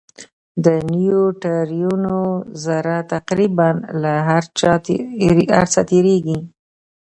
د 0.65 0.67
نیوټرینو 0.91 2.19
ذره 2.63 2.97
تقریباً 3.13 3.69
له 4.01 4.13
هر 4.27 4.43
څه 5.73 5.81
تېرېږي. 5.89 6.39